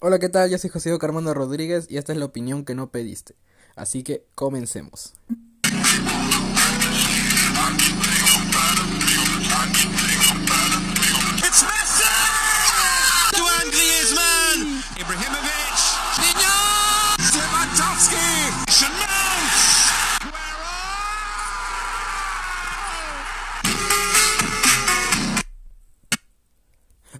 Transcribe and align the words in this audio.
Hola, 0.00 0.18
¿qué 0.18 0.28
tal? 0.28 0.50
Yo 0.50 0.58
soy 0.58 0.70
José 0.70 0.96
Carmona 0.98 1.32
Rodríguez 1.32 1.86
y 1.88 1.96
esta 1.96 2.12
es 2.12 2.18
la 2.18 2.26
opinión 2.26 2.64
que 2.64 2.74
no 2.74 2.90
pediste. 2.90 3.36
Así 3.74 4.02
que 4.02 4.26
comencemos. 4.34 5.14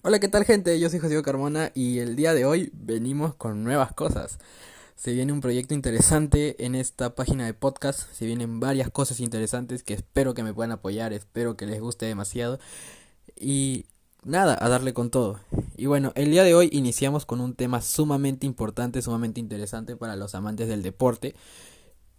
Hola, 0.07 0.21
¿qué 0.21 0.29
tal 0.29 0.45
gente? 0.45 0.79
Yo 0.79 0.91
soy 0.91 0.99
José 0.99 1.23
Carmona 1.23 1.73
y 1.75 2.01
el 2.01 2.15
día 2.15 2.35
de 2.35 2.45
hoy 2.45 2.71
venimos 2.75 3.35
con 3.37 3.65
nuevas 3.65 3.95
cosas. 3.95 4.39
Se 4.97 5.15
viene 5.15 5.33
un 5.33 5.41
proyecto 5.41 5.73
interesante 5.73 6.63
en 6.67 6.75
esta 6.75 7.15
página 7.15 7.47
de 7.47 7.55
podcast, 7.55 8.01
se 8.13 8.27
vienen 8.27 8.61
varias 8.61 8.91
cosas 8.91 9.21
interesantes 9.21 9.83
que 9.83 9.95
espero 9.95 10.35
que 10.35 10.43
me 10.43 10.53
puedan 10.53 10.73
apoyar, 10.73 11.15
espero 11.15 11.57
que 11.57 11.65
les 11.65 11.81
guste 11.81 12.05
demasiado 12.05 12.59
y 13.35 13.87
nada, 14.25 14.59
a 14.61 14.69
darle 14.69 14.93
con 14.93 15.09
todo. 15.09 15.41
Y 15.75 15.87
bueno, 15.87 16.13
el 16.17 16.31
día 16.31 16.45
de 16.45 16.55
hoy 16.55 16.69
iniciamos 16.71 17.25
con 17.25 17.41
un 17.41 17.55
tema 17.55 17.81
sumamente 17.81 18.45
importante, 18.45 19.01
sumamente 19.01 19.41
interesante 19.41 19.97
para 19.97 20.17
los 20.17 20.35
amantes 20.35 20.69
del 20.69 20.83
deporte 20.83 21.35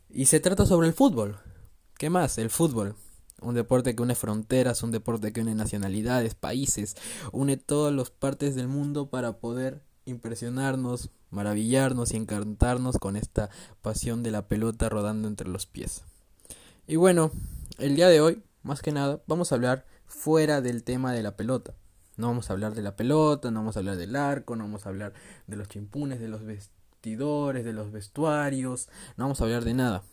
y 0.10 0.26
se 0.26 0.40
trata 0.40 0.66
sobre 0.66 0.88
el 0.88 0.96
fútbol. 0.96 1.38
¿Qué 2.00 2.10
más? 2.10 2.40
El 2.40 2.50
fútbol. 2.50 2.96
Un 3.42 3.54
deporte 3.54 3.96
que 3.96 4.02
une 4.02 4.16
fronteras, 4.16 4.82
un 4.84 4.92
deporte 4.92 5.34
que 5.34 5.42
une 5.42 5.56
nacionalidades, 5.56 6.36
países, 6.36 6.96
une 7.32 7.58
todas 7.58 7.94
las 7.94 8.10
partes 8.10 8.56
del 8.56 8.68
mundo 8.68 9.10
para 9.10 9.40
poder 9.40 9.84
impresionarnos, 10.06 11.10
maravillarnos 11.32 12.14
y 12.14 12.18
encantarnos 12.18 12.98
con 12.98 13.18
esta 13.18 13.50
pasión 13.82 14.24
de 14.24 14.32
la 14.32 14.48
pelota 14.48 14.90
rodando 14.90 15.28
entre 15.28 15.50
los 15.50 15.66
pies. 15.66 16.04
Y 16.88 16.96
bueno, 16.96 17.32
el 17.78 17.96
día 17.96 18.08
de 18.08 18.22
hoy, 18.22 18.44
más 18.64 18.82
que 18.82 18.92
nada, 18.92 19.22
vamos 19.28 19.52
a 19.52 19.56
hablar 19.56 19.86
fuera 20.06 20.62
del 20.62 20.84
tema 20.84 21.12
de 21.12 21.24
la 21.24 21.36
pelota. 21.36 21.74
No 22.18 22.28
vamos 22.28 22.50
a 22.50 22.54
hablar 22.54 22.74
de 22.74 22.82
la 22.82 22.96
pelota, 22.96 23.52
no 23.52 23.60
vamos 23.60 23.76
a 23.76 23.80
hablar 23.80 23.98
del 23.98 24.16
arco, 24.16 24.56
no 24.56 24.64
vamos 24.64 24.86
a 24.86 24.90
hablar 24.90 25.14
de 25.48 25.58
los 25.58 25.68
chimpunes, 25.68 26.20
de 26.20 26.30
los 26.30 26.44
vestidores, 26.44 27.66
de 27.66 27.74
los 27.74 27.92
vestuarios, 27.92 28.88
no 29.18 29.26
vamos 29.26 29.42
a 29.42 29.44
hablar 29.44 29.66
de 29.66 29.74
nada. 29.74 30.04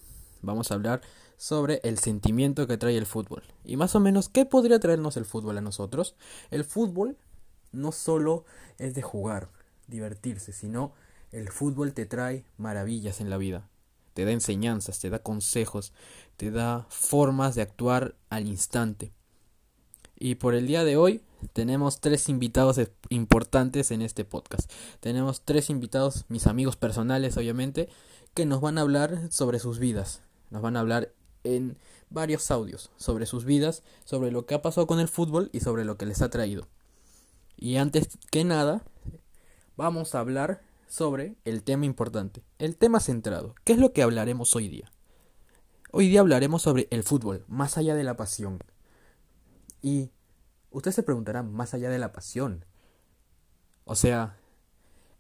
Vamos 0.41 0.73
a 0.73 0.75
hablar 0.75 1.03
sobre 1.43 1.81
el 1.83 1.99
sentimiento 1.99 2.69
que 2.69 2.79
trae 2.79 2.97
el 2.97 3.05
fútbol. 3.05 3.43
Y 3.65 3.77
más 3.77 3.97
o 3.97 4.01
menos, 4.01 4.29
¿qué 4.29 4.47
podría 4.47 4.79
traernos 4.79 5.17
el 5.17 5.25
fútbol 5.25 5.59
a 5.59 5.61
nosotros? 5.61 6.15
El 6.53 6.63
fútbol 6.63 7.19
no 7.73 7.91
solo 7.91 8.45
es 8.79 8.95
de 8.95 9.03
jugar, 9.03 9.49
divertirse, 9.89 10.53
sino 10.53 10.93
el 11.33 11.49
fútbol 11.49 11.95
te 11.95 12.07
trae 12.07 12.45
maravillas 12.59 13.21
en 13.21 13.29
la 13.29 13.39
vida. 13.39 13.69
Te 14.15 14.25
da 14.25 14.31
enseñanzas, 14.31 15.01
te 15.01 15.11
da 15.11 15.19
consejos, 15.19 15.93
te 16.37 16.53
da 16.53 16.87
formas 16.91 17.57
de 17.57 17.63
actuar 17.63 18.15
al 18.31 18.47
instante. 18.47 19.13
Y 20.17 20.37
por 20.37 20.55
el 20.55 20.69
día 20.69 20.85
de 20.85 20.97
hoy 20.97 21.23
tenemos 21.55 22.01
tres 22.01 22.29
invitados 22.29 22.81
importantes 23.09 23.91
en 23.91 24.03
este 24.03 24.25
podcast. 24.25 24.71
Tenemos 25.01 25.41
tres 25.41 25.71
invitados, 25.71 26.25
mis 26.29 26.47
amigos 26.47 26.77
personales 26.77 27.37
obviamente, 27.37 27.89
que 28.33 28.47
nos 28.47 28.61
van 28.61 28.79
a 28.79 28.83
hablar 28.83 29.33
sobre 29.33 29.59
sus 29.59 29.81
vidas. 29.81 30.23
Nos 30.51 30.63
van 30.63 30.77
a 30.77 30.81
hablar 30.81 31.13
en 31.45 31.77
varios 32.11 32.51
audios 32.51 32.91
sobre 32.97 33.27
sus 33.27 33.45
vidas, 33.45 33.83
sobre 34.05 34.31
lo 34.31 34.47
que 34.47 34.55
ha 34.55 34.63
pasado 34.63 34.87
con 34.87 35.01
el 35.01 35.09
fútbol 35.09 35.51
y 35.53 35.61
sobre 35.61 35.85
lo 35.85 35.97
que 35.97 36.07
les 36.07 36.23
ha 36.23 36.31
traído. 36.31 36.69
Y 37.57 37.77
antes 37.77 38.19
que 38.31 38.45
nada, 38.45 38.83
vamos 39.77 40.15
a 40.15 40.21
hablar 40.21 40.63
sobre 40.89 41.37
el 41.45 41.63
tema 41.63 41.87
importante, 41.87 42.43
el 42.59 42.77
tema 42.77 43.01
centrado. 43.01 43.55
¿Qué 43.65 43.73
es 43.73 43.79
lo 43.79 43.93
que 43.93 44.03
hablaremos 44.03 44.55
hoy 44.55 44.69
día? 44.69 44.93
Hoy 45.91 46.09
día 46.09 46.21
hablaremos 46.21 46.63
sobre 46.63 46.89
el 46.91 47.03
fútbol, 47.03 47.45
más 47.49 47.79
allá 47.79 47.95
de 47.95 48.05
la 48.05 48.17
pasión. 48.17 48.59
Y 49.81 50.11
usted 50.71 50.91
se 50.91 51.03
preguntará, 51.03 51.43
más 51.43 51.75
allá 51.75 51.91
de 51.91 51.99
la 51.99 52.13
pasión. 52.13 52.65
O 53.85 53.95
sea, 53.95 54.39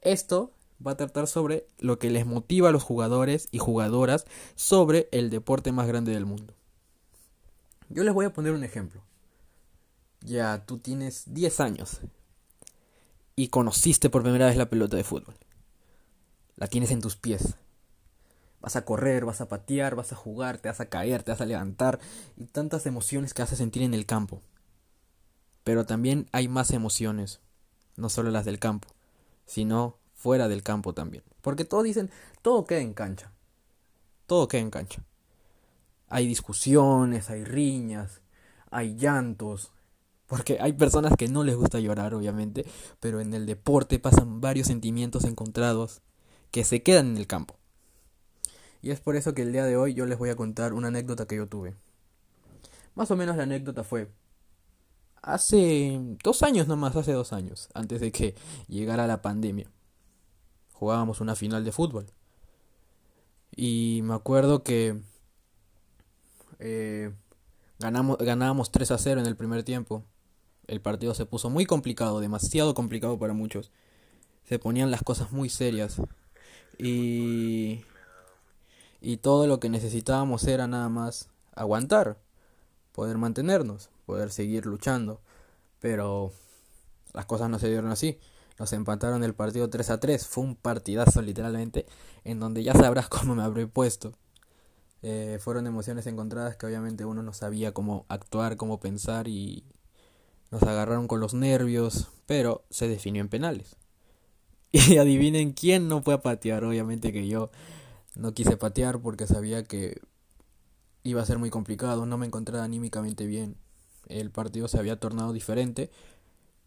esto 0.00 0.52
va 0.84 0.92
a 0.92 0.96
tratar 0.96 1.26
sobre 1.26 1.66
lo 1.78 1.98
que 1.98 2.10
les 2.10 2.26
motiva 2.26 2.68
a 2.68 2.72
los 2.72 2.82
jugadores 2.82 3.48
y 3.50 3.58
jugadoras 3.58 4.26
sobre 4.54 5.08
el 5.12 5.30
deporte 5.30 5.72
más 5.72 5.86
grande 5.86 6.12
del 6.12 6.26
mundo. 6.26 6.54
Yo 7.88 8.04
les 8.04 8.14
voy 8.14 8.24
a 8.24 8.32
poner 8.32 8.52
un 8.52 8.64
ejemplo. 8.64 9.02
Ya 10.20 10.64
tú 10.64 10.78
tienes 10.78 11.24
10 11.34 11.60
años 11.60 12.00
y 13.36 13.48
conociste 13.48 14.10
por 14.10 14.22
primera 14.22 14.46
vez 14.46 14.56
la 14.56 14.70
pelota 14.70 14.96
de 14.96 15.04
fútbol. 15.04 15.34
La 16.56 16.66
tienes 16.66 16.90
en 16.90 17.00
tus 17.00 17.16
pies. 17.16 17.56
Vas 18.60 18.76
a 18.76 18.84
correr, 18.84 19.24
vas 19.24 19.40
a 19.40 19.48
patear, 19.48 19.96
vas 19.96 20.12
a 20.12 20.16
jugar, 20.16 20.58
te 20.58 20.68
vas 20.68 20.80
a 20.80 20.88
caer, 20.88 21.22
te 21.22 21.32
vas 21.32 21.40
a 21.40 21.46
levantar 21.46 21.98
y 22.36 22.44
tantas 22.46 22.86
emociones 22.86 23.34
que 23.34 23.42
a 23.42 23.46
sentir 23.46 23.82
en 23.82 23.94
el 23.94 24.06
campo. 24.06 24.40
Pero 25.64 25.84
también 25.84 26.28
hay 26.32 26.48
más 26.48 26.70
emociones, 26.70 27.40
no 27.96 28.08
solo 28.08 28.30
las 28.30 28.44
del 28.44 28.58
campo, 28.58 28.88
sino 29.46 29.98
fuera 30.22 30.48
del 30.48 30.62
campo 30.62 30.94
también. 30.94 31.24
Porque 31.40 31.64
todos 31.64 31.82
dicen, 31.84 32.08
todo 32.42 32.64
queda 32.64 32.80
en 32.80 32.94
cancha. 32.94 33.32
Todo 34.26 34.46
queda 34.46 34.60
en 34.60 34.70
cancha. 34.70 35.02
Hay 36.08 36.28
discusiones, 36.28 37.28
hay 37.28 37.44
riñas, 37.44 38.20
hay 38.70 38.94
llantos. 38.94 39.72
Porque 40.28 40.58
hay 40.60 40.74
personas 40.74 41.14
que 41.18 41.28
no 41.28 41.42
les 41.42 41.56
gusta 41.56 41.80
llorar, 41.80 42.14
obviamente, 42.14 42.64
pero 43.00 43.20
en 43.20 43.34
el 43.34 43.46
deporte 43.46 43.98
pasan 43.98 44.40
varios 44.40 44.68
sentimientos 44.68 45.24
encontrados 45.24 46.02
que 46.52 46.64
se 46.64 46.82
quedan 46.82 47.08
en 47.08 47.16
el 47.16 47.26
campo. 47.26 47.56
Y 48.80 48.90
es 48.90 49.00
por 49.00 49.16
eso 49.16 49.34
que 49.34 49.42
el 49.42 49.52
día 49.52 49.64
de 49.64 49.76
hoy 49.76 49.94
yo 49.94 50.06
les 50.06 50.18
voy 50.18 50.30
a 50.30 50.36
contar 50.36 50.72
una 50.72 50.88
anécdota 50.88 51.26
que 51.26 51.36
yo 51.36 51.48
tuve. 51.48 51.74
Más 52.94 53.10
o 53.10 53.16
menos 53.16 53.36
la 53.36 53.42
anécdota 53.42 53.84
fue 53.84 54.08
hace 55.20 56.00
dos 56.22 56.42
años 56.42 56.68
nomás, 56.68 56.96
hace 56.96 57.12
dos 57.12 57.32
años, 57.32 57.68
antes 57.74 58.00
de 58.00 58.12
que 58.12 58.34
llegara 58.68 59.06
la 59.06 59.22
pandemia 59.22 59.70
jugábamos 60.82 61.20
una 61.20 61.36
final 61.36 61.64
de 61.64 61.70
fútbol. 61.70 62.06
Y 63.54 64.00
me 64.02 64.14
acuerdo 64.14 64.64
que 64.64 65.00
eh, 66.58 67.12
ganamos, 67.78 68.18
ganábamos 68.18 68.72
3 68.72 68.90
a 68.90 68.98
0 68.98 69.20
en 69.20 69.28
el 69.28 69.36
primer 69.36 69.62
tiempo. 69.62 70.02
El 70.66 70.80
partido 70.80 71.14
se 71.14 71.24
puso 71.24 71.50
muy 71.50 71.66
complicado, 71.66 72.18
demasiado 72.18 72.74
complicado 72.74 73.16
para 73.16 73.32
muchos. 73.32 73.70
Se 74.42 74.58
ponían 74.58 74.90
las 74.90 75.04
cosas 75.04 75.30
muy 75.30 75.50
serias. 75.50 76.02
Y, 76.78 77.84
y 79.00 79.18
todo 79.18 79.46
lo 79.46 79.60
que 79.60 79.68
necesitábamos 79.68 80.48
era 80.48 80.66
nada 80.66 80.88
más 80.88 81.28
aguantar, 81.54 82.18
poder 82.90 83.18
mantenernos, 83.18 83.88
poder 84.04 84.32
seguir 84.32 84.66
luchando. 84.66 85.20
Pero 85.78 86.32
las 87.12 87.26
cosas 87.26 87.48
no 87.50 87.60
se 87.60 87.68
dieron 87.68 87.92
así. 87.92 88.18
Nos 88.58 88.72
empataron 88.72 89.24
el 89.24 89.34
partido 89.34 89.68
3 89.70 89.90
a 89.90 90.00
3. 90.00 90.26
Fue 90.26 90.44
un 90.44 90.56
partidazo 90.56 91.22
literalmente. 91.22 91.86
En 92.24 92.40
donde 92.40 92.62
ya 92.62 92.74
sabrás 92.74 93.08
cómo 93.10 93.34
me 93.34 93.42
habré 93.42 93.66
puesto. 93.66 94.12
Eh, 95.02 95.38
fueron 95.40 95.66
emociones 95.66 96.06
encontradas 96.06 96.56
que 96.56 96.66
obviamente 96.66 97.04
uno 97.04 97.22
no 97.22 97.32
sabía 97.32 97.72
cómo 97.72 98.06
actuar, 98.08 98.56
cómo 98.56 98.78
pensar 98.78 99.26
y 99.26 99.64
nos 100.50 100.62
agarraron 100.62 101.08
con 101.08 101.20
los 101.20 101.34
nervios. 101.34 102.08
Pero 102.26 102.64
se 102.70 102.88
definió 102.88 103.22
en 103.22 103.28
penales. 103.28 103.76
Y 104.72 104.96
adivinen 104.96 105.52
quién 105.52 105.86
no 105.88 106.02
fue 106.02 106.14
a 106.14 106.22
patear. 106.22 106.64
Obviamente 106.64 107.12
que 107.12 107.28
yo 107.28 107.50
no 108.14 108.32
quise 108.32 108.56
patear 108.56 109.00
porque 109.00 109.26
sabía 109.26 109.64
que 109.64 110.00
iba 111.02 111.20
a 111.20 111.26
ser 111.26 111.38
muy 111.38 111.50
complicado. 111.50 112.06
No 112.06 112.16
me 112.16 112.26
encontraba 112.26 112.64
anímicamente 112.64 113.26
bien. 113.26 113.56
El 114.08 114.30
partido 114.30 114.68
se 114.68 114.78
había 114.78 114.98
tornado 114.98 115.32
diferente. 115.32 115.90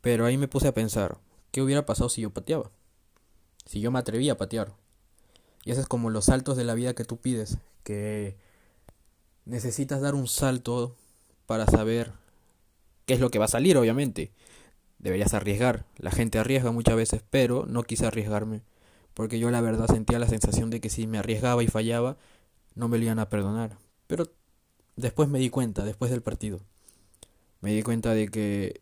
Pero 0.06 0.28
ahí 0.28 0.38
me 0.38 0.48
puse 0.48 0.68
a 0.68 0.74
pensar, 0.74 1.18
¿Qué 1.56 1.62
hubiera 1.62 1.86
pasado 1.86 2.10
si 2.10 2.20
yo 2.20 2.32
pateaba? 2.32 2.70
Si 3.66 3.80
yo 3.80 3.90
me 3.90 4.00
atrevía 4.00 4.34
a 4.34 4.38
patear. 4.38 4.74
Y 5.64 5.72
eso 5.72 5.80
es 5.80 5.88
como 5.88 6.10
los 6.10 6.26
saltos 6.26 6.58
de 6.58 6.66
la 6.66 6.74
vida 6.74 6.96
que 6.96 7.06
tú 7.06 7.16
pides, 7.16 7.60
que 7.86 8.36
necesitas 9.46 10.02
dar 10.02 10.16
un 10.16 10.28
salto 10.28 10.98
para 11.46 11.66
saber 11.66 12.12
qué 13.06 13.14
es 13.14 13.22
lo 13.22 13.32
que 13.32 13.40
va 13.40 13.46
a 13.46 13.48
salir, 13.48 13.78
obviamente. 13.78 14.34
Deberías 15.00 15.34
arriesgar. 15.34 15.86
La 15.98 16.12
gente 16.12 16.40
arriesga 16.40 16.72
muchas 16.74 16.98
veces, 16.98 17.24
pero 17.30 17.66
no 17.66 17.84
quise 17.84 18.06
arriesgarme. 18.06 18.62
Porque 19.14 19.40
yo 19.40 19.50
la 19.50 19.62
verdad 19.62 19.88
sentía 19.88 20.20
la 20.20 20.28
sensación 20.28 20.70
de 20.70 20.82
que 20.82 20.90
si 20.90 21.08
me 21.08 21.20
arriesgaba 21.20 21.64
y 21.64 21.68
fallaba, 21.68 22.18
no 22.74 22.90
me 22.90 22.98
lo 22.98 23.06
iban 23.06 23.20
a 23.20 23.30
perdonar. 23.30 23.78
Pero 24.08 24.30
después 24.98 25.30
me 25.30 25.40
di 25.40 25.50
cuenta, 25.50 25.86
después 25.86 26.12
del 26.12 26.22
partido. 26.22 26.60
Me 27.62 27.72
di 27.72 27.82
cuenta 27.82 28.14
de 28.14 28.28
que 28.28 28.82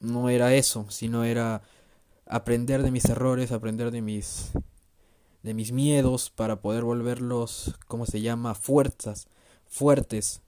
no 0.00 0.28
era 0.28 0.52
eso, 0.56 0.90
sino 0.90 1.22
era 1.22 1.62
aprender 2.30 2.84
de 2.84 2.92
mis 2.92 3.04
errores, 3.06 3.50
aprender 3.50 3.90
de 3.90 4.02
mis 4.02 4.52
de 5.42 5.52
mis 5.52 5.72
miedos 5.72 6.30
para 6.30 6.60
poder 6.60 6.84
volverlos, 6.84 7.74
¿cómo 7.88 8.06
se 8.06 8.20
llama? 8.20 8.54
fuerzas, 8.54 9.26
fuertes 9.66 10.42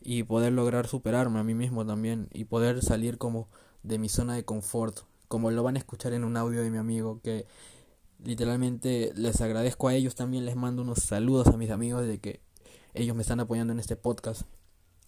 y 0.00 0.22
poder 0.22 0.52
lograr 0.52 0.86
superarme 0.86 1.38
a 1.38 1.42
mí 1.42 1.54
mismo 1.54 1.84
también 1.84 2.28
y 2.32 2.44
poder 2.44 2.82
salir 2.82 3.18
como 3.18 3.48
de 3.82 3.98
mi 3.98 4.08
zona 4.08 4.34
de 4.34 4.44
confort, 4.44 5.00
como 5.28 5.50
lo 5.50 5.62
van 5.62 5.76
a 5.76 5.80
escuchar 5.80 6.14
en 6.14 6.24
un 6.24 6.36
audio 6.36 6.62
de 6.62 6.70
mi 6.70 6.78
amigo 6.78 7.20
que 7.22 7.46
literalmente 8.24 9.12
les 9.16 9.40
agradezco 9.42 9.88
a 9.88 9.94
ellos 9.94 10.14
también, 10.14 10.46
les 10.46 10.56
mando 10.56 10.80
unos 10.80 11.00
saludos 11.00 11.48
a 11.48 11.58
mis 11.58 11.70
amigos 11.70 12.06
de 12.06 12.20
que 12.20 12.40
ellos 12.94 13.14
me 13.14 13.22
están 13.22 13.40
apoyando 13.40 13.72
en 13.74 13.80
este 13.80 13.96
podcast. 13.96 14.42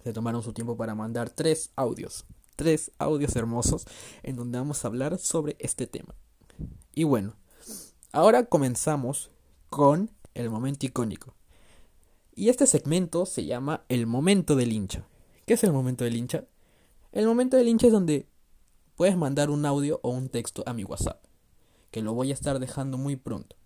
Se 0.05 0.13
tomaron 0.13 0.43
su 0.43 0.53
tiempo 0.53 0.77
para 0.77 0.95
mandar 0.95 1.31
tres 1.31 1.71
audios, 1.77 2.27
tres 2.57 2.93
audios 2.99 3.37
hermosos 3.37 3.87
en 4.23 4.37
donde 4.37 4.59
vamos 4.59 4.85
a 4.85 4.89
hablar 4.89 5.19
sobre 5.19 5.57
este 5.59 5.87
tema. 5.87 6.15
Y 6.95 7.05
bueno, 7.05 7.35
ahora 8.13 8.45
comenzamos 8.45 9.31
con 9.71 10.11
el 10.35 10.51
momento 10.51 10.87
icónico. 10.87 11.35
Y 12.35 12.49
este 12.49 12.67
segmento 12.67 13.27
se 13.27 13.45
llama 13.45 13.85
el 13.89 14.07
momento 14.07 14.57
del 14.57 14.73
hincha. 14.73 15.07
¿Qué 15.47 15.55
es 15.55 15.65
el 15.65 15.73
momento 15.73 16.05
del 16.05 16.17
hincha? 16.17 16.45
El 17.13 17.27
momento 17.27 17.57
del 17.57 17.69
hincha 17.69 17.89
es 17.89 17.93
donde 17.93 18.27
puedes 18.97 19.17
mandar 19.17 19.51
un 19.51 19.67
audio 19.67 20.01
o 20.03 20.11
un 20.11 20.29
texto 20.29 20.63
a 20.67 20.73
mi 20.73 20.85
WhatsApp, 20.85 21.23
que 21.91 22.03
lo 22.03 22.15
voy 22.15 22.31
a 22.31 22.35
estar 22.35 22.59
dejando 22.59 22.97
muy 22.97 23.17
pronto. 23.17 23.57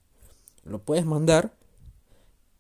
Lo 0.65 0.83
puedes 0.83 1.07
mandar 1.07 1.57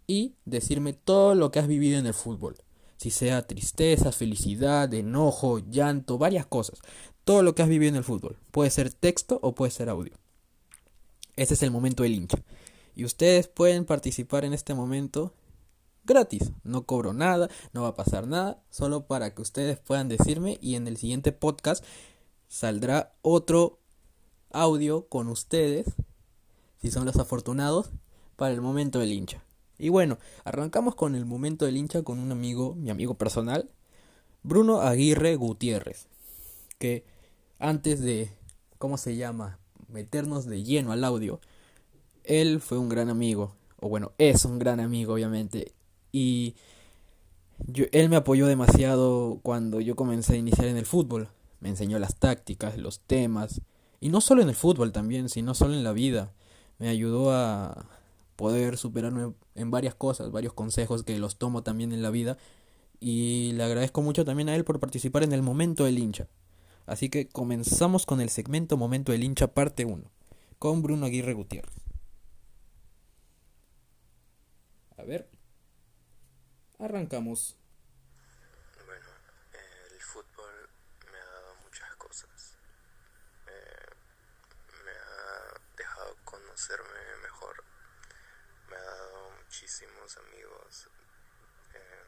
y 0.07 0.37
decirme 0.45 0.93
todo 0.93 1.35
lo 1.35 1.51
que 1.51 1.59
has 1.59 1.67
vivido 1.67 1.99
en 1.99 2.07
el 2.07 2.15
fútbol. 2.15 2.57
Si 2.97 3.11
sea 3.11 3.47
tristeza, 3.47 4.13
felicidad, 4.13 4.93
enojo, 4.95 5.59
llanto, 5.59 6.19
varias 6.19 6.47
cosas. 6.47 6.81
Todo 7.25 7.43
lo 7.43 7.55
que 7.55 7.63
has 7.63 7.69
vivido 7.69 7.91
en 7.91 7.97
el 7.97 8.05
fútbol. 8.05 8.37
Puede 8.51 8.71
ser 8.71 8.93
texto 8.93 9.39
o 9.43 9.55
puede 9.55 9.71
ser 9.71 9.89
audio. 9.89 10.15
Ese 11.37 11.55
es 11.55 11.63
el 11.63 11.71
momento 11.71 12.03
del 12.03 12.15
hincha. 12.15 12.39
Y 12.95 13.05
ustedes 13.05 13.49
pueden 13.49 13.85
participar 13.85 14.45
en 14.45 14.55
este 14.55 14.75
momento 14.75 15.35
gratis. 16.07 16.53
No 16.63 16.87
cobro 16.87 17.13
nada, 17.13 17.51
no 17.73 17.83
va 17.83 17.89
a 17.89 17.95
pasar 17.95 18.27
nada, 18.27 18.63
solo 18.71 19.07
para 19.07 19.35
que 19.35 19.43
ustedes 19.43 19.79
puedan 19.79 20.09
decirme 20.09 20.59
y 20.63 20.77
en 20.77 20.87
el 20.87 20.97
siguiente 20.97 21.33
podcast 21.33 21.85
saldrá 22.49 23.15
otro 23.23 23.81
audio 24.51 25.09
con 25.09 25.29
ustedes, 25.29 25.87
si 26.81 26.91
son 26.91 27.05
los 27.05 27.17
afortunados, 27.17 27.91
para 28.37 28.55
el 28.55 28.61
momento 28.61 28.99
del 28.99 29.13
hincha. 29.13 29.46
Y 29.79 29.91
bueno, 29.91 30.19
arrancamos 30.45 30.95
con 30.95 31.15
el 31.15 31.27
momento 31.27 31.65
del 31.65 31.77
hincha 31.77 32.03
con 32.03 32.19
un 32.19 32.33
amigo, 32.33 32.75
mi 32.75 32.91
amigo 32.91 33.15
personal, 33.15 33.71
Bruno 34.43 34.81
Aguirre 34.81 35.37
Gutiérrez, 35.37 36.09
que 36.79 37.05
antes 37.59 38.01
de, 38.01 38.31
¿cómo 38.79 38.97
se 38.97 39.17
llama?, 39.17 39.59
meternos 39.89 40.47
de 40.47 40.63
lleno 40.63 40.93
al 40.93 41.05
audio, 41.05 41.41
él 42.25 42.61
fue 42.61 42.79
un 42.79 42.89
gran 42.89 43.09
amigo, 43.09 43.55
o 43.81 43.89
bueno, 43.89 44.13
es 44.19 44.45
un 44.45 44.59
gran 44.59 44.81
amigo 44.81 45.15
obviamente, 45.15 45.73
y 46.11 46.55
yo, 47.67 47.85
él 47.93 48.09
me 48.09 48.17
apoyó 48.17 48.47
demasiado 48.47 49.41
cuando 49.43 49.81
yo 49.81 49.97
comencé 49.97 50.35
a 50.35 50.39
iniciar 50.39 50.69
en 50.69 50.77
el 50.77 50.87
fútbol, 50.87 51.29
me 51.61 51.69
enseñó 51.69 51.99
las 51.99 52.17
tácticas, 52.17 52.79
los 52.79 53.01
temas, 53.01 53.61
y 54.01 54.09
no 54.09 54.21
solo 54.21 54.43
en 54.43 54.49
el 54.49 54.55
fútbol 54.55 54.93
también, 54.93 55.29
sino 55.29 55.55
solo 55.55 55.75
en 55.75 55.85
la 55.85 55.93
vida, 55.93 56.33
me 56.79 56.89
ayudó 56.89 57.33
a 57.33 57.89
poder 58.37 58.77
superarme 58.77 59.35
en 59.55 59.71
varias 59.71 59.95
cosas, 59.95 60.31
varios 60.31 60.53
consejos 60.53 61.03
que 61.03 61.19
los 61.19 61.39
tomo 61.39 61.63
también 61.63 61.93
en 61.93 62.03
la 62.03 62.11
vida, 62.11 62.39
y 63.01 63.53
le 63.55 63.65
agradezco 63.65 64.03
mucho 64.03 64.25
también 64.25 64.49
a 64.49 64.55
él 64.55 64.65
por 64.65 64.81
participar 64.81 65.23
en 65.23 65.33
el 65.33 65.43
momento 65.43 65.85
del 65.85 65.99
hincha. 65.99 66.29
Así 66.87 67.11
que 67.11 67.29
comenzamos 67.29 68.07
con 68.07 68.21
el 68.21 68.31
segmento 68.31 68.77
Momento 68.77 69.13
del 69.13 69.25
hincha 69.25 69.49
parte 69.49 69.85
1, 69.85 70.11
con 70.59 70.83
Bruno 70.83 71.07
Aguirre 71.07 71.35
Gutiérrez. 71.35 71.75
A 74.99 75.03
ver. 75.03 75.29
Arrancamos. 76.79 77.57
Bueno, 78.87 79.09
el 79.93 80.01
fútbol 80.01 80.71
me 81.11 81.19
ha 81.19 81.25
dado 81.25 81.55
muchas 81.65 81.97
cosas. 81.97 82.57
Eh, 83.47 83.95
me 84.85 84.91
ha 84.91 85.61
dejado 85.77 86.17
conocerme 86.25 87.17
mejor. 87.23 87.65
Me 88.71 88.77
ha 88.77 88.83
dado 88.83 89.31
muchísimos 89.43 90.17
amigos. 90.19 90.89
Eh, 91.75 92.05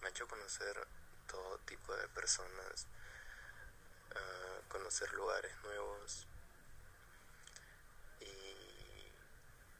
me 0.00 0.06
ha 0.08 0.10
hecho 0.10 0.26
conocer 0.50 0.88
todo 1.28 1.58
tipo 1.60 1.94
de 1.94 2.08
personas. 2.08 2.86
eh, 4.10 4.62
conocer 4.68 5.12
lugares 5.12 5.52
nuevos. 5.62 6.26
Y 8.20 9.12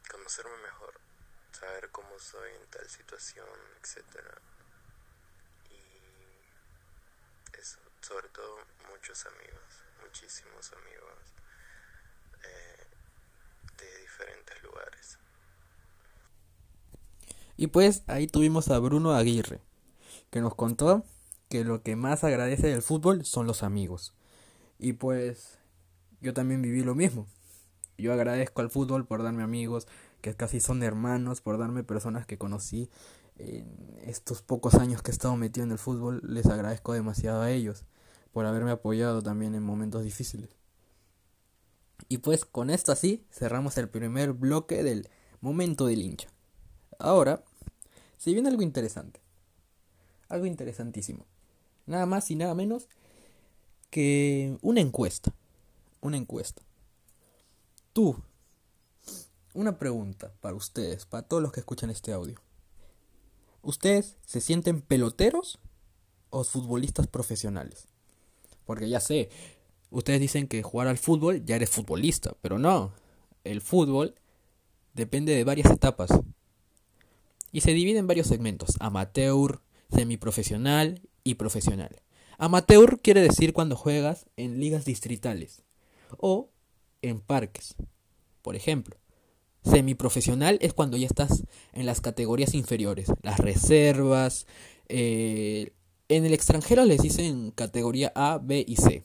conocerme 0.08 0.56
mejor 0.58 1.00
saber 1.52 1.90
cómo 1.90 2.17
soy 2.20 2.50
en 2.55 2.67
tal 2.70 2.88
situación, 2.88 3.49
etcétera. 3.82 4.40
Y 5.70 7.58
eso, 7.58 7.81
sobre 8.00 8.28
todo 8.28 8.58
muchos 8.88 9.26
amigos, 9.26 9.82
muchísimos 10.02 10.72
amigos 10.72 11.19
eh, 12.44 12.87
de 13.76 13.99
diferentes 13.99 14.62
lugares. 14.62 15.19
Y 17.56 17.67
pues 17.67 18.05
ahí 18.06 18.26
tuvimos 18.28 18.69
a 18.70 18.78
Bruno 18.78 19.14
Aguirre, 19.14 19.61
que 20.31 20.41
nos 20.41 20.55
contó 20.55 21.05
que 21.49 21.65
lo 21.65 21.82
que 21.82 21.97
más 21.97 22.25
agradece 22.25 22.69
del 22.69 22.82
fútbol 22.82 23.25
son 23.25 23.47
los 23.47 23.62
amigos. 23.62 24.15
Y 24.79 24.94
pues 24.94 25.59
yo 26.21 26.32
también 26.32 26.62
viví 26.62 26.82
lo 26.82 26.94
mismo. 26.94 27.27
Yo 27.99 28.12
agradezco 28.12 28.62
al 28.62 28.71
fútbol 28.71 29.06
por 29.06 29.23
darme 29.23 29.43
amigos, 29.43 29.87
que 30.21 30.35
casi 30.35 30.61
son 30.61 30.82
hermanos, 30.82 31.41
por 31.41 31.59
darme 31.59 31.85
personas 31.85 32.27
que 32.27 32.38
conocí 32.38 32.88
en 33.37 33.67
estos 34.05 34.43
pocos 34.43 34.75
años 34.75 35.03
que 35.03 35.11
he 35.11 35.15
estado 35.15 35.37
metido 35.37 35.65
en 35.65 35.73
el 35.73 35.79
fútbol. 35.79 36.23
Les 36.25 36.47
agradezco 36.47 36.93
demasiado 36.93 37.43
a 37.43 37.50
ellos 37.50 37.85
por 38.32 38.47
haberme 38.47 38.71
apoyado 38.71 39.23
también 39.23 39.55
en 39.55 39.62
momentos 39.62 40.05
difíciles. 40.05 40.50
Y 42.09 42.19
pues 42.19 42.44
con 42.44 42.71
esto 42.71 42.93
así 42.93 43.27
cerramos 43.31 43.77
el 43.77 43.88
primer 43.88 44.32
bloque 44.32 44.82
del 44.82 45.09
momento 45.41 45.87
del 45.87 46.03
hincha. 46.03 46.29
Ahora, 46.99 47.44
si 48.19 48.32
viene 48.32 48.49
algo 48.49 48.62
interesante, 48.62 49.21
algo 50.31 50.47
interesantísimo, 50.47 51.27
nada 51.87 52.06
más 52.06 52.31
y 52.31 52.37
nada 52.37 52.55
menos 52.55 52.88
que 53.91 54.56
una 54.62 54.81
encuesta, 54.81 55.35
una 56.00 56.17
encuesta. 56.17 56.62
Tú, 57.93 58.17
una 59.53 59.79
pregunta 59.79 60.32
para 60.41 60.55
ustedes, 60.55 61.05
para 61.05 61.27
todos 61.27 61.43
los 61.43 61.53
que 61.53 61.61
escuchan 61.61 61.91
este 61.91 62.12
audio. 62.12 62.41
¿Ustedes 63.62 64.17
se 64.25 64.41
sienten 64.41 64.81
peloteros 64.81 65.59
o 66.31 66.44
futbolistas 66.44 67.09
profesionales? 67.09 67.88
Porque 68.65 68.88
ya 68.88 69.00
sé, 69.00 69.29
ustedes 69.91 70.21
dicen 70.21 70.47
que 70.47 70.62
jugar 70.62 70.87
al 70.87 70.99
fútbol 70.99 71.44
ya 71.44 71.56
eres 71.56 71.71
futbolista, 71.71 72.37
pero 72.41 72.59
no. 72.59 72.93
El 73.43 73.61
fútbol 73.61 74.15
depende 74.94 75.34
de 75.34 75.44
varias 75.44 75.70
etapas. 75.70 76.10
Y 77.53 77.63
se 77.63 77.72
divide 77.72 77.99
en 77.99 78.06
varios 78.06 78.29
segmentos, 78.29 78.77
amateur, 78.79 79.60
semiprofesional 79.94 81.03
y 81.25 81.35
profesional. 81.35 82.03
Amateur 82.39 83.01
quiere 83.01 83.20
decir 83.20 83.53
cuando 83.53 83.77
juegas 83.77 84.27
en 84.37 84.61
ligas 84.61 84.85
distritales 84.85 85.63
o 86.17 86.51
en 87.03 87.20
parques. 87.20 87.75
Por 88.43 88.56
ejemplo, 88.56 88.97
semiprofesional 89.63 90.59
es 90.63 90.73
cuando 90.73 90.97
ya 90.97 91.06
estás 91.06 91.44
en 91.73 91.87
las 91.87 92.01
categorías 92.01 92.55
inferiores, 92.55 93.13
las 93.23 93.39
reservas. 93.39 94.47
eh, 94.89 95.73
en 96.09 96.27
el 96.27 96.35
extranjero 96.35 96.85
les 96.85 97.03
dicen 97.03 97.53
categoría 97.53 98.11
A, 98.17 98.39
B 98.43 98.65
y 98.67 98.77
C, 98.77 99.05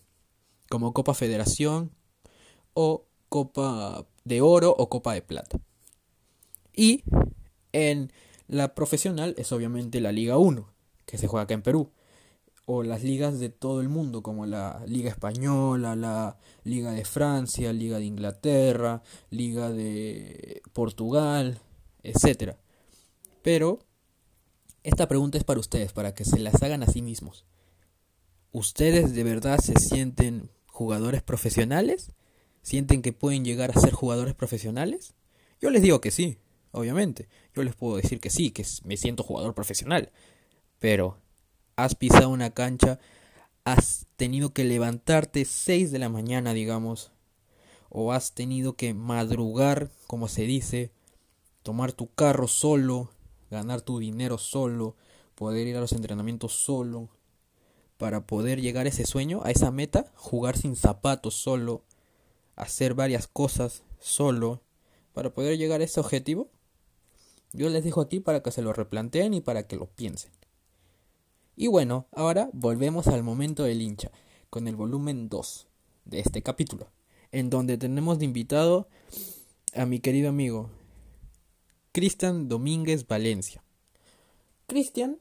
como 0.70 0.92
Copa 0.92 1.14
Federación 1.14 1.92
o 2.74 3.06
Copa 3.30 4.08
de 4.24 4.42
Oro 4.42 4.74
o 4.76 4.90
Copa 4.90 5.14
de 5.14 5.22
Plata. 5.22 5.60
Y 6.76 7.04
en 7.74 8.12
la 8.48 8.74
profesional 8.74 9.36
es 9.38 9.52
obviamente 9.52 10.02
la 10.02 10.12
Liga 10.12 10.38
1, 10.38 10.68
que 11.06 11.18
se 11.18 11.28
juega 11.28 11.44
acá 11.44 11.54
en 11.54 11.62
Perú 11.62 11.92
o 12.66 12.84
las 12.84 13.04
ligas 13.04 13.40
de 13.40 13.50
todo 13.50 13.82
el 13.82 13.90
mundo, 13.90 14.24
como 14.24 14.46
la 14.46 14.84
Liga 14.88 15.10
Española, 15.10 15.96
la 15.96 16.38
Liga 16.64 16.92
de 16.92 17.06
Francia, 17.06 17.72
Liga 17.72 18.00
de 18.00 18.06
Inglaterra, 18.06 19.04
Liga 19.30 19.70
de 19.70 20.62
Portugal, 20.74 21.60
etcétera. 22.02 22.58
Pero 23.44 23.80
esta 24.84 25.08
pregunta 25.08 25.38
es 25.38 25.44
para 25.44 25.60
ustedes, 25.60 25.94
para 25.94 26.16
que 26.16 26.26
se 26.26 26.40
las 26.40 26.62
hagan 26.64 26.82
a 26.82 26.88
sí 26.88 27.04
mismos. 27.04 27.46
¿Ustedes 28.52 29.14
de 29.14 29.24
verdad 29.24 29.60
se 29.60 29.76
sienten 29.80 30.50
jugadores 30.66 31.22
profesionales? 31.22 32.14
¿Sienten 32.64 33.04
que 33.04 33.14
pueden 33.14 33.46
llegar 33.46 33.72
a 33.72 33.80
ser 33.80 33.94
jugadores 33.94 34.34
profesionales? 34.34 35.14
Yo 35.62 35.70
les 35.70 35.84
digo 35.84 36.02
que 36.02 36.10
sí, 36.10 36.40
obviamente. 36.72 37.28
Yo 37.54 37.64
les 37.64 37.76
puedo 37.76 37.98
decir 37.98 38.20
que 38.20 38.32
sí, 38.32 38.50
que 38.50 38.66
me 38.84 38.98
siento 38.98 39.24
jugador 39.24 39.54
profesional. 39.54 40.12
Pero 40.80 41.18
has 41.76 41.96
pisado 41.96 42.30
una 42.30 42.52
cancha, 42.52 43.00
has 43.64 44.08
tenido 44.16 44.54
que 44.54 44.64
levantarte 44.64 45.46
6 45.46 45.92
de 45.92 46.00
la 46.00 46.10
mañana, 46.10 46.54
digamos, 46.54 47.12
o 47.90 48.12
has 48.12 48.34
tenido 48.34 48.74
que 48.74 48.94
madrugar, 48.94 49.90
como 50.08 50.28
se 50.28 50.44
dice, 50.44 50.92
tomar 51.64 51.94
tu 51.94 52.14
carro 52.14 52.48
solo, 52.48 53.10
ganar 53.50 53.82
tu 53.82 54.00
dinero 54.00 54.38
solo, 54.38 54.96
poder 55.36 55.68
ir 55.68 55.78
a 55.78 55.82
los 55.82 55.94
entrenamientos 55.94 56.54
solo, 56.54 57.10
para 57.98 58.28
poder 58.28 58.62
llegar 58.62 58.86
a 58.86 58.90
ese 58.90 59.06
sueño, 59.06 59.42
a 59.44 59.52
esa 59.52 59.72
meta, 59.72 60.12
jugar 60.16 60.58
sin 60.58 60.76
zapatos 60.76 61.36
solo, 61.36 61.84
hacer 62.56 62.94
varias 62.94 63.28
cosas 63.28 63.84
solo 64.00 64.62
para 65.14 65.34
poder 65.34 65.58
llegar 65.58 65.82
a 65.82 65.86
ese 65.86 66.00
objetivo? 66.00 66.50
Yo 67.54 67.70
les 67.70 67.84
dejo 67.84 68.02
aquí 68.02 68.20
para 68.20 68.44
que 68.44 68.52
se 68.52 68.62
lo 68.62 68.74
replanteen 68.74 69.34
y 69.34 69.42
para 69.42 69.66
que 69.66 69.78
lo 69.78 69.88
piensen. 69.88 70.32
Y 71.56 71.68
bueno, 71.68 72.08
ahora 72.12 72.50
volvemos 72.52 73.08
al 73.08 73.24
momento 73.24 73.64
del 73.64 73.82
hincha, 73.82 74.12
con 74.50 74.68
el 74.68 74.76
volumen 74.76 75.30
2 75.30 75.68
de 76.04 76.20
este 76.20 76.42
capítulo, 76.42 76.92
en 77.32 77.50
donde 77.50 77.78
tenemos 77.78 78.20
de 78.20 78.26
invitado 78.26 78.90
a 79.74 79.86
mi 79.86 80.00
querido 80.00 80.30
amigo 80.30 80.70
Cristian 81.94 82.50
Domínguez 82.50 83.08
Valencia. 83.08 83.64
Cristian 84.68 85.18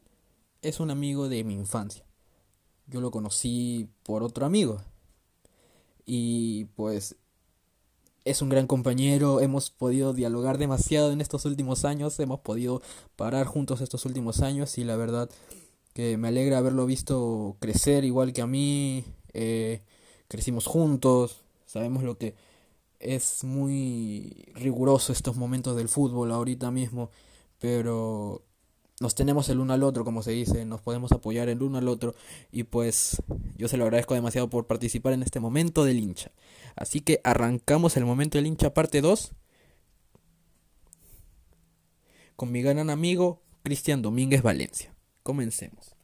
es 0.60 0.80
un 0.80 0.90
amigo 0.90 1.28
de 1.28 1.44
mi 1.44 1.54
infancia. 1.54 2.04
Yo 2.88 3.00
lo 3.00 3.12
conocí 3.12 3.88
por 4.02 4.24
otro 4.24 4.44
amigo. 4.44 4.82
Y 6.04 6.64
pues 6.76 7.16
es 8.24 8.42
un 8.42 8.48
gran 8.48 8.66
compañero, 8.66 9.40
hemos 9.40 9.70
podido 9.70 10.12
dialogar 10.12 10.58
demasiado 10.58 11.12
en 11.12 11.20
estos 11.20 11.44
últimos 11.44 11.84
años, 11.84 12.18
hemos 12.18 12.40
podido 12.40 12.82
parar 13.14 13.46
juntos 13.46 13.80
estos 13.80 14.04
últimos 14.04 14.40
años 14.40 14.78
y 14.78 14.84
la 14.84 14.96
verdad 14.96 15.30
que 15.94 16.18
me 16.18 16.28
alegra 16.28 16.58
haberlo 16.58 16.86
visto 16.86 17.56
crecer 17.60 18.04
igual 18.04 18.32
que 18.32 18.42
a 18.42 18.46
mí, 18.46 19.04
eh, 19.32 19.80
crecimos 20.28 20.66
juntos, 20.66 21.42
sabemos 21.66 22.02
lo 22.02 22.18
que 22.18 22.34
es 22.98 23.44
muy 23.44 24.44
riguroso 24.54 25.12
estos 25.12 25.36
momentos 25.36 25.76
del 25.76 25.88
fútbol 25.88 26.32
ahorita 26.32 26.70
mismo, 26.70 27.10
pero 27.58 28.42
nos 29.00 29.14
tenemos 29.14 29.48
el 29.48 29.60
uno 29.60 29.72
al 29.72 29.82
otro, 29.82 30.04
como 30.04 30.22
se 30.22 30.32
dice, 30.32 30.64
nos 30.64 30.80
podemos 30.80 31.12
apoyar 31.12 31.48
el 31.48 31.62
uno 31.62 31.78
al 31.78 31.88
otro 31.88 32.14
y 32.50 32.64
pues 32.64 33.22
yo 33.56 33.68
se 33.68 33.76
lo 33.76 33.84
agradezco 33.84 34.14
demasiado 34.14 34.50
por 34.50 34.66
participar 34.66 35.12
en 35.12 35.22
este 35.22 35.40
momento 35.40 35.84
del 35.84 35.98
hincha. 35.98 36.32
Así 36.76 37.00
que 37.00 37.20
arrancamos 37.24 37.96
el 37.96 38.04
momento 38.04 38.38
del 38.38 38.46
hincha 38.46 38.74
parte 38.74 39.00
2 39.00 39.32
con 42.36 42.50
mi 42.50 42.62
gran 42.62 42.90
amigo 42.90 43.42
Cristian 43.62 44.02
Domínguez 44.02 44.42
Valencia. 44.42 44.93
Comencemos. 45.24 45.96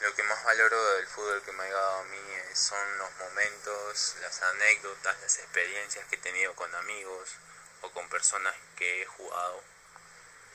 Lo 0.00 0.14
que 0.16 0.22
más 0.24 0.44
valoro 0.44 0.94
del 0.96 1.06
fútbol 1.06 1.40
que 1.44 1.52
me 1.52 1.62
ha 1.62 1.66
llegado 1.66 2.00
a 2.00 2.04
mí 2.04 2.18
son 2.54 2.98
los 2.98 3.14
momentos, 3.18 4.16
las 4.20 4.42
anécdotas, 4.42 5.20
las 5.20 5.38
experiencias 5.38 6.04
que 6.06 6.16
he 6.16 6.18
tenido 6.18 6.56
con 6.56 6.74
amigos 6.74 7.36
o 7.82 7.90
con 7.92 8.08
personas 8.08 8.52
que 8.76 9.02
he 9.02 9.06
jugado. 9.06 9.62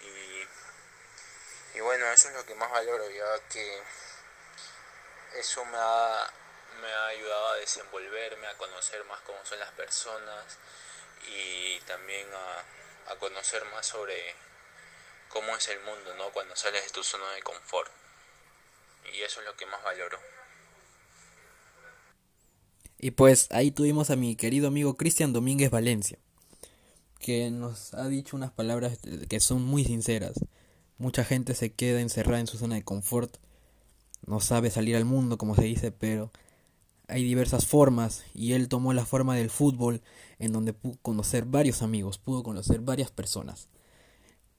Y, 0.01 1.77
y 1.77 1.79
bueno, 1.79 2.05
eso 2.07 2.27
es 2.27 2.35
lo 2.35 2.45
que 2.45 2.55
más 2.55 2.69
valoro, 2.69 3.09
ya 3.09 3.39
que 3.47 3.81
eso 5.35 5.63
me 5.63 5.77
ha, 5.77 6.33
me 6.81 6.93
ha 6.93 7.05
ayudado 7.07 7.47
a 7.53 7.55
desenvolverme, 7.55 8.47
a 8.47 8.57
conocer 8.57 9.01
más 9.05 9.21
cómo 9.21 9.39
son 9.45 9.59
las 9.59 9.71
personas 9.71 10.57
y 11.25 11.79
también 11.87 12.27
a, 12.33 13.13
a 13.13 13.15
conocer 13.15 13.63
más 13.65 13.85
sobre 13.85 14.35
cómo 15.33 15.55
es 15.57 15.67
el 15.67 15.79
mundo, 15.79 16.13
¿no? 16.17 16.31
Cuando 16.31 16.55
sales 16.55 16.83
de 16.85 16.91
tu 16.91 17.03
zona 17.03 17.27
de 17.35 17.41
confort. 17.41 17.89
Y 19.13 19.21
eso 19.21 19.39
es 19.39 19.45
lo 19.47 19.55
que 19.57 19.65
más 19.65 19.83
valoro. 19.83 20.19
Y 22.99 23.11
pues 23.11 23.47
ahí 23.51 23.71
tuvimos 23.71 24.11
a 24.11 24.15
mi 24.15 24.35
querido 24.35 24.67
amigo 24.67 24.95
Cristian 24.95 25.33
Domínguez 25.33 25.71
Valencia, 25.71 26.19
que 27.19 27.49
nos 27.49 27.93
ha 27.95 28.07
dicho 28.07 28.37
unas 28.37 28.51
palabras 28.51 28.99
que 29.27 29.39
son 29.39 29.63
muy 29.63 29.83
sinceras. 29.83 30.39
Mucha 30.99 31.25
gente 31.25 31.55
se 31.55 31.73
queda 31.73 31.99
encerrada 31.99 32.39
en 32.39 32.47
su 32.47 32.57
zona 32.57 32.75
de 32.75 32.83
confort, 32.83 33.37
no 34.25 34.39
sabe 34.39 34.69
salir 34.69 34.95
al 34.95 35.03
mundo, 35.03 35.37
como 35.37 35.55
se 35.55 35.63
dice, 35.63 35.91
pero 35.91 36.31
hay 37.07 37.23
diversas 37.23 37.65
formas 37.65 38.23
y 38.33 38.53
él 38.53 38.69
tomó 38.69 38.93
la 38.93 39.05
forma 39.05 39.35
del 39.35 39.49
fútbol 39.49 40.01
en 40.39 40.53
donde 40.53 40.71
pudo 40.73 40.97
conocer 41.01 41.43
varios 41.43 41.81
amigos, 41.81 42.19
pudo 42.19 42.43
conocer 42.43 42.79
varias 42.79 43.11
personas. 43.11 43.67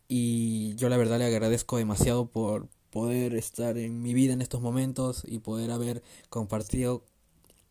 Y 0.08 0.75
yo 0.76 0.88
la 0.88 0.96
verdad 0.96 1.18
le 1.18 1.25
agradezco 1.25 1.78
demasiado 1.78 2.26
por 2.26 2.68
poder 2.90 3.34
estar 3.34 3.76
en 3.78 4.02
mi 4.02 4.14
vida 4.14 4.32
en 4.34 4.42
estos 4.42 4.61
momentos 4.61 5.23
y 5.26 5.38
poder 5.38 5.70
haber 5.70 6.02
compartido 6.28 7.04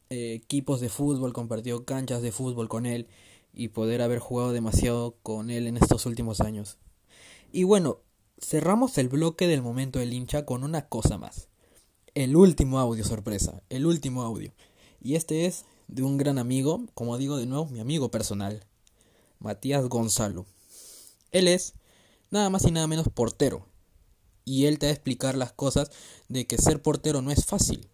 eh, 0.09 0.33
equipos 0.33 0.81
de 0.81 0.89
fútbol, 0.89 1.33
compartido 1.33 1.85
canchas 1.85 2.21
de 2.21 2.31
fútbol 2.31 2.67
con 2.67 2.85
él 2.85 3.07
y 3.53 3.69
poder 3.69 4.01
haber 4.01 4.19
jugado 4.19 4.51
demasiado 4.51 5.15
con 5.23 5.49
él 5.49 5.67
en 5.67 5.77
estos 5.77 6.05
últimos 6.05 6.41
años. 6.41 6.77
Y 7.51 7.63
bueno, 7.63 7.99
cerramos 8.39 8.97
el 8.97 9.09
bloque 9.09 9.47
del 9.47 9.61
momento 9.61 9.99
del 9.99 10.13
hincha 10.13 10.45
con 10.45 10.63
una 10.63 10.87
cosa 10.89 11.17
más. 11.17 11.47
El 12.15 12.35
último 12.35 12.79
audio 12.79 13.03
sorpresa, 13.03 13.63
el 13.69 13.85
último 13.85 14.23
audio. 14.23 14.51
Y 15.01 15.15
este 15.15 15.45
es 15.45 15.65
de 15.87 16.03
un 16.03 16.17
gran 16.17 16.37
amigo, 16.37 16.85
como 16.93 17.17
digo 17.17 17.37
de 17.37 17.45
nuevo, 17.45 17.67
mi 17.67 17.79
amigo 17.79 18.11
personal, 18.11 18.65
Matías 19.39 19.87
Gonzalo. 19.87 20.45
Él 21.31 21.47
es 21.47 21.73
nada 22.33 22.49
más 22.49 22.65
y 22.65 22.71
nada 22.71 22.87
menos 22.87 23.07
portero. 23.07 23.67
Y 24.43 24.65
él 24.65 24.79
te 24.79 24.87
va 24.87 24.89
a 24.89 24.93
explicar 24.93 25.37
las 25.37 25.53
cosas 25.53 25.91
de 26.27 26.45
que 26.45 26.57
ser 26.57 26.81
portero 26.81 27.21
no 27.21 27.31
es 27.31 27.45
fácil. 27.45 27.87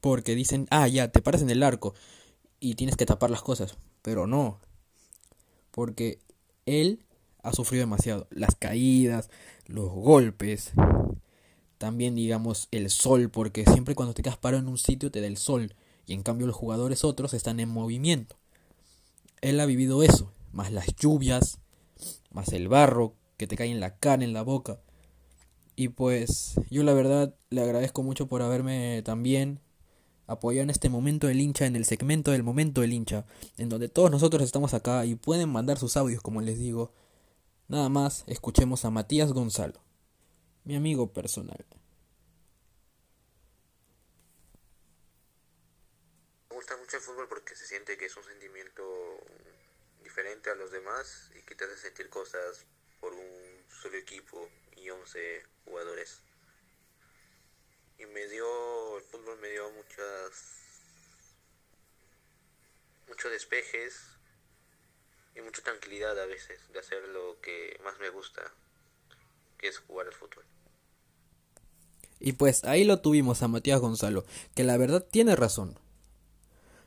Porque 0.00 0.36
dicen, 0.36 0.68
ah, 0.70 0.86
ya, 0.86 1.10
te 1.10 1.20
paras 1.20 1.42
en 1.42 1.50
el 1.50 1.62
arco 1.62 1.94
y 2.60 2.74
tienes 2.74 2.96
que 2.96 3.06
tapar 3.06 3.30
las 3.30 3.42
cosas. 3.42 3.76
Pero 4.02 4.28
no. 4.28 4.60
Porque 5.72 6.20
él 6.66 7.04
ha 7.42 7.52
sufrido 7.52 7.82
demasiado. 7.82 8.28
Las 8.30 8.54
caídas, 8.54 9.30
los 9.66 9.90
golpes. 9.90 10.72
También, 11.78 12.14
digamos, 12.14 12.68
el 12.70 12.90
sol. 12.90 13.30
Porque 13.30 13.64
siempre 13.64 13.96
cuando 13.96 14.14
te 14.14 14.22
quedas 14.22 14.36
parado 14.36 14.62
en 14.62 14.68
un 14.68 14.78
sitio 14.78 15.10
te 15.10 15.20
da 15.20 15.26
el 15.26 15.36
sol. 15.36 15.74
Y 16.06 16.12
en 16.12 16.22
cambio 16.22 16.46
los 16.46 16.56
jugadores 16.56 17.02
otros 17.04 17.34
están 17.34 17.58
en 17.58 17.70
movimiento. 17.70 18.36
Él 19.40 19.58
ha 19.58 19.66
vivido 19.66 20.04
eso. 20.04 20.32
Más 20.52 20.70
las 20.70 20.94
lluvias. 20.94 21.58
Más 22.30 22.52
el 22.52 22.68
barro 22.68 23.17
que 23.38 23.46
te 23.46 23.56
cae 23.56 23.70
en 23.70 23.80
la 23.80 23.96
cara, 23.96 24.24
en 24.24 24.34
la 24.34 24.42
boca. 24.42 24.80
Y 25.76 25.88
pues 25.88 26.56
yo 26.70 26.82
la 26.82 26.92
verdad 26.92 27.34
le 27.50 27.62
agradezco 27.62 28.02
mucho 28.02 28.26
por 28.26 28.42
haberme 28.42 29.00
también 29.04 29.60
apoyado 30.26 30.64
en 30.64 30.70
este 30.70 30.90
momento 30.90 31.28
del 31.28 31.40
hincha, 31.40 31.66
en 31.66 31.76
el 31.76 31.84
segmento 31.84 32.32
del 32.32 32.42
momento 32.42 32.80
del 32.82 32.92
hincha, 32.92 33.24
en 33.56 33.68
donde 33.68 33.88
todos 33.88 34.10
nosotros 34.10 34.42
estamos 34.42 34.74
acá 34.74 35.06
y 35.06 35.14
pueden 35.14 35.48
mandar 35.48 35.78
sus 35.78 35.96
audios, 35.96 36.20
como 36.20 36.42
les 36.42 36.58
digo. 36.58 36.92
Nada 37.68 37.88
más, 37.88 38.24
escuchemos 38.26 38.84
a 38.84 38.90
Matías 38.90 39.32
Gonzalo, 39.32 39.80
mi 40.64 40.74
amigo 40.74 41.12
personal. 41.12 41.64
Me 46.50 46.56
gusta 46.56 46.76
mucho 46.76 46.96
el 46.96 47.02
fútbol 47.02 47.28
porque 47.28 47.54
se 47.54 47.66
siente 47.66 47.96
que 47.96 48.06
es 48.06 48.16
un 48.16 48.24
sentimiento 48.24 48.82
diferente 50.02 50.50
a 50.50 50.56
los 50.56 50.72
demás 50.72 51.30
y 51.38 51.42
que 51.42 51.54
te 51.54 51.64
hace 51.64 51.76
sentir 51.76 52.08
cosas 52.10 52.66
por 53.00 53.12
un 53.12 53.64
solo 53.68 53.96
equipo 53.96 54.48
y 54.76 54.90
11 54.90 55.42
jugadores. 55.64 56.22
Y 57.98 58.06
me 58.06 58.26
dio, 58.28 58.98
el 58.98 59.04
fútbol 59.04 59.38
me 59.40 59.48
dio 59.50 59.70
muchas, 59.72 60.32
muchos 63.08 63.30
despejes 63.30 64.00
y 65.34 65.40
mucha 65.40 65.62
tranquilidad 65.62 66.18
a 66.18 66.26
veces 66.26 66.60
de 66.72 66.78
hacer 66.78 67.08
lo 67.08 67.40
que 67.40 67.78
más 67.82 67.98
me 67.98 68.10
gusta, 68.10 68.42
que 69.56 69.68
es 69.68 69.78
jugar 69.78 70.06
al 70.06 70.14
fútbol. 70.14 70.44
Y 72.20 72.32
pues 72.32 72.64
ahí 72.64 72.84
lo 72.84 73.00
tuvimos 73.00 73.42
a 73.42 73.48
Matías 73.48 73.80
Gonzalo, 73.80 74.24
que 74.54 74.64
la 74.64 74.76
verdad 74.76 75.06
tiene 75.08 75.36
razón. 75.36 75.78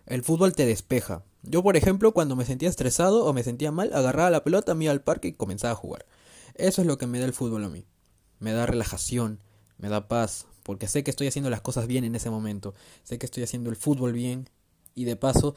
El 0.05 0.23
fútbol 0.23 0.53
te 0.53 0.65
despeja. 0.65 1.23
Yo, 1.43 1.63
por 1.63 1.75
ejemplo, 1.75 2.11
cuando 2.13 2.35
me 2.35 2.45
sentía 2.45 2.69
estresado 2.69 3.25
o 3.25 3.33
me 3.33 3.43
sentía 3.43 3.71
mal, 3.71 3.91
agarraba 3.93 4.29
la 4.29 4.43
pelota, 4.43 4.75
me 4.75 4.85
iba 4.85 4.91
al 4.91 5.01
parque 5.01 5.29
y 5.29 5.33
comenzaba 5.33 5.73
a 5.73 5.75
jugar. 5.75 6.05
Eso 6.55 6.81
es 6.81 6.87
lo 6.87 6.97
que 6.97 7.07
me 7.07 7.19
da 7.19 7.25
el 7.25 7.33
fútbol 7.33 7.63
a 7.63 7.69
mí. 7.69 7.85
Me 8.39 8.53
da 8.53 8.65
relajación, 8.65 9.39
me 9.77 9.89
da 9.89 10.07
paz, 10.07 10.45
porque 10.63 10.87
sé 10.87 11.03
que 11.03 11.11
estoy 11.11 11.27
haciendo 11.27 11.49
las 11.49 11.61
cosas 11.61 11.87
bien 11.87 12.03
en 12.03 12.15
ese 12.15 12.29
momento. 12.29 12.75
Sé 13.03 13.17
que 13.17 13.25
estoy 13.25 13.43
haciendo 13.43 13.69
el 13.69 13.75
fútbol 13.75 14.13
bien 14.13 14.49
y 14.93 15.05
de 15.05 15.15
paso 15.15 15.55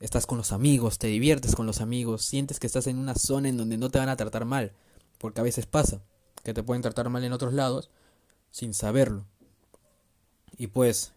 estás 0.00 0.26
con 0.26 0.38
los 0.38 0.52
amigos, 0.52 0.98
te 0.98 1.08
diviertes 1.08 1.56
con 1.56 1.66
los 1.66 1.80
amigos, 1.80 2.24
sientes 2.24 2.60
que 2.60 2.66
estás 2.66 2.86
en 2.86 2.98
una 2.98 3.14
zona 3.14 3.48
en 3.48 3.56
donde 3.56 3.78
no 3.78 3.90
te 3.90 3.98
van 3.98 4.08
a 4.08 4.16
tratar 4.16 4.44
mal, 4.44 4.72
porque 5.18 5.40
a 5.40 5.44
veces 5.44 5.66
pasa 5.66 6.02
que 6.44 6.54
te 6.54 6.62
pueden 6.62 6.82
tratar 6.82 7.08
mal 7.08 7.24
en 7.24 7.32
otros 7.32 7.52
lados 7.52 7.90
sin 8.50 8.74
saberlo. 8.74 9.26
Y 10.56 10.68
pues, 10.68 11.12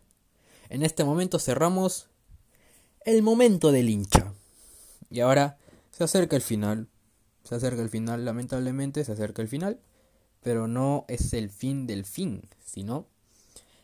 en 0.70 0.84
este 0.84 1.04
momento 1.04 1.40
cerramos 1.40 2.11
el 3.06 3.22
momento 3.22 3.72
del 3.72 3.90
hincha. 3.90 4.34
Y 5.10 5.20
ahora 5.20 5.58
se 5.92 6.04
acerca 6.04 6.36
el 6.36 6.42
final. 6.42 6.88
Se 7.44 7.56
acerca 7.56 7.82
el 7.82 7.90
final, 7.90 8.24
lamentablemente 8.24 9.04
se 9.04 9.12
acerca 9.12 9.42
el 9.42 9.48
final. 9.48 9.80
Pero 10.42 10.68
no 10.68 11.06
es 11.08 11.34
el 11.34 11.50
fin 11.50 11.86
del 11.88 12.06
fin, 12.06 12.48
sino 12.66 13.08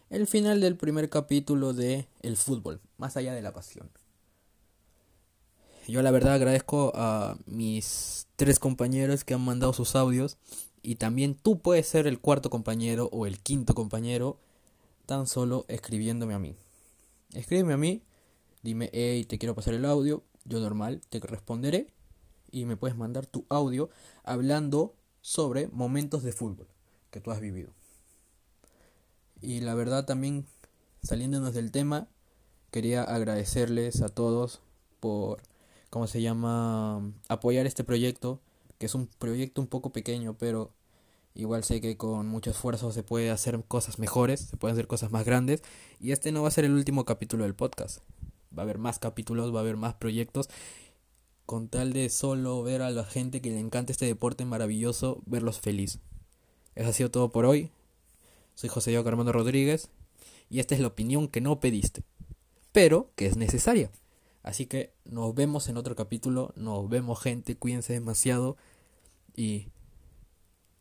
el 0.09 0.25
final 0.25 0.61
del 0.61 0.75
primer 0.75 1.09
capítulo 1.09 1.73
de 1.73 2.07
El 2.21 2.37
fútbol, 2.37 2.79
más 2.97 3.17
allá 3.17 3.33
de 3.33 3.41
la 3.41 3.53
pasión. 3.53 3.89
Yo 5.87 6.01
la 6.01 6.11
verdad 6.11 6.33
agradezco 6.33 6.91
a 6.95 7.37
mis 7.45 8.27
tres 8.35 8.59
compañeros 8.59 9.23
que 9.23 9.33
han 9.33 9.41
mandado 9.41 9.73
sus 9.73 9.95
audios 9.95 10.37
y 10.81 10.95
también 10.95 11.35
tú 11.35 11.59
puedes 11.59 11.87
ser 11.87 12.07
el 12.07 12.19
cuarto 12.19 12.49
compañero 12.49 13.09
o 13.11 13.25
el 13.25 13.39
quinto 13.39 13.73
compañero 13.73 14.37
tan 15.05 15.27
solo 15.27 15.65
escribiéndome 15.67 16.33
a 16.33 16.39
mí. 16.39 16.55
Escríbeme 17.33 17.73
a 17.73 17.77
mí 17.77 18.01
Dime, 18.63 18.89
hey, 18.91 19.23
te 19.25 19.37
quiero 19.37 19.55
pasar 19.55 19.75
el 19.75 19.85
audio. 19.85 20.23
Yo 20.45 20.59
normal 20.59 21.01
te 21.09 21.19
responderé 21.19 21.93
y 22.51 22.65
me 22.65 22.77
puedes 22.77 22.97
mandar 22.97 23.25
tu 23.25 23.45
audio 23.49 23.89
hablando 24.23 24.95
sobre 25.21 25.67
momentos 25.67 26.23
de 26.23 26.31
fútbol 26.31 26.67
que 27.11 27.21
tú 27.21 27.31
has 27.31 27.39
vivido. 27.39 27.71
Y 29.41 29.61
la 29.61 29.75
verdad 29.75 30.05
también, 30.05 30.45
saliéndonos 31.03 31.53
del 31.53 31.71
tema, 31.71 32.07
quería 32.71 33.03
agradecerles 33.03 34.01
a 34.01 34.09
todos 34.09 34.61
por, 34.99 35.41
¿cómo 35.89 36.07
se 36.07 36.21
llama?, 36.21 37.13
apoyar 37.27 37.67
este 37.67 37.83
proyecto, 37.83 38.41
que 38.79 38.87
es 38.87 38.95
un 38.95 39.07
proyecto 39.07 39.61
un 39.61 39.67
poco 39.67 39.91
pequeño, 39.91 40.35
pero 40.37 40.71
igual 41.35 41.63
sé 41.63 41.81
que 41.81 41.97
con 41.97 42.27
mucho 42.27 42.49
esfuerzo 42.49 42.91
se 42.91 43.03
puede 43.03 43.29
hacer 43.29 43.63
cosas 43.67 43.99
mejores, 43.99 44.41
se 44.41 44.57
pueden 44.57 44.75
hacer 44.75 44.87
cosas 44.87 45.11
más 45.11 45.25
grandes, 45.25 45.61
y 45.99 46.11
este 46.11 46.31
no 46.31 46.41
va 46.41 46.47
a 46.47 46.51
ser 46.51 46.65
el 46.65 46.73
último 46.73 47.05
capítulo 47.05 47.43
del 47.43 47.53
podcast. 47.53 47.99
Va 48.55 48.61
a 48.61 48.65
haber 48.65 48.77
más 48.77 48.99
capítulos, 48.99 49.53
va 49.53 49.59
a 49.59 49.61
haber 49.61 49.77
más 49.77 49.95
proyectos, 49.95 50.49
con 51.45 51.69
tal 51.69 51.93
de 51.93 52.09
solo 52.09 52.61
ver 52.63 52.81
a 52.81 52.89
la 52.89 53.05
gente 53.05 53.41
que 53.41 53.51
le 53.51 53.59
encanta 53.59 53.91
este 53.91 54.05
deporte 54.05 54.45
maravilloso, 54.45 55.21
verlos 55.25 55.59
feliz. 55.59 55.99
Eso 56.75 56.89
ha 56.89 56.93
sido 56.93 57.09
todo 57.09 57.31
por 57.31 57.45
hoy. 57.45 57.71
Soy 58.55 58.69
José 58.69 58.91
Diego 58.91 59.07
Armando 59.07 59.31
Rodríguez 59.31 59.89
y 60.49 60.59
esta 60.59 60.75
es 60.75 60.81
la 60.81 60.87
opinión 60.87 61.27
que 61.27 61.41
no 61.41 61.59
pediste, 61.59 62.03
pero 62.71 63.11
que 63.15 63.27
es 63.27 63.37
necesaria. 63.37 63.91
Así 64.43 64.65
que 64.65 64.93
nos 65.05 65.33
vemos 65.35 65.67
en 65.69 65.77
otro 65.77 65.95
capítulo, 65.95 66.53
nos 66.55 66.87
vemos 66.89 67.21
gente, 67.21 67.57
cuídense 67.57 67.93
demasiado 67.93 68.57
y 69.35 69.67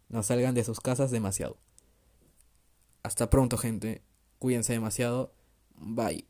no 0.09 0.23
salgan 0.23 0.55
de 0.55 0.65
sus 0.65 0.81
casas 0.81 1.11
demasiado. 1.11 1.57
Hasta 3.03 3.31
pronto 3.31 3.57
gente, 3.57 4.03
cuídense 4.39 4.73
demasiado, 4.73 5.33
bye. 5.77 6.27